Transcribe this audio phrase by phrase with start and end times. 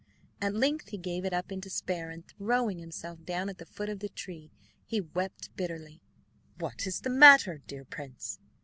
[0.41, 3.87] At length he gave it up in despair, and throwing himself down at the foot
[3.87, 4.49] of the tree,
[4.83, 6.01] he wept bitterly.
[6.57, 8.39] "What is the matter, dear prince?"